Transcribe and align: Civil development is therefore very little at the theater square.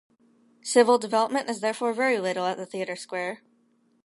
Civil 0.63 0.97
development 0.97 1.47
is 1.47 1.59
therefore 1.61 1.93
very 1.93 2.17
little 2.17 2.47
at 2.47 2.57
the 2.57 2.65
theater 2.65 2.95
square. 2.95 3.41